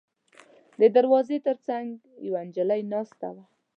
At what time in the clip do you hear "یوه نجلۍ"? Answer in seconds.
2.27-2.81